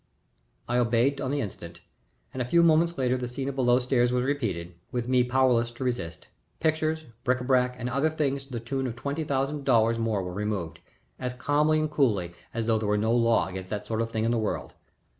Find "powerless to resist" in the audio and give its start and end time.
5.23-6.27